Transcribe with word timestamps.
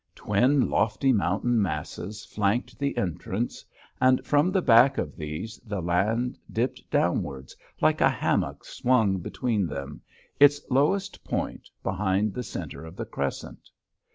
Twin 0.15 0.67
lofty 0.67 1.13
mountain 1.13 1.61
masses 1.61 2.25
flanked 2.25 2.79
the 2.79 2.97
entrance 2.97 3.63
and 4.01 4.25
from 4.25 4.49
the 4.51 4.63
back 4.63 4.97
of 4.97 5.15
these 5.15 5.59
the 5.63 5.79
land 5.79 6.39
dipped 6.51 6.81
downwards 6.89 7.55
like 7.81 8.01
a 8.01 8.09
hammock 8.09 8.65
swung 8.65 9.19
between 9.19 9.67
them, 9.67 10.01
its 10.39 10.59
lowest 10.71 11.23
point 11.23 11.69
behind 11.83 12.33
the 12.33 12.41
center 12.41 12.83
of 12.83 12.95
the 12.95 13.05
crescent. 13.05 13.69